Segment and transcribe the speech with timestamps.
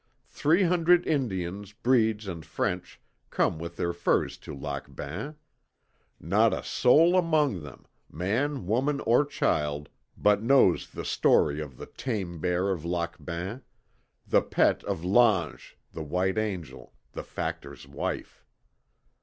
[0.25, 5.35] Three hundred Indians, breeds and French, come with their furs to Lac Bain.
[6.19, 11.85] Not a soul among them man, woman, or child but knows the story of the
[11.85, 13.61] "tame bear of Lac Bain"
[14.25, 18.43] the pet of l'ange, the white angel, the Factor's wife.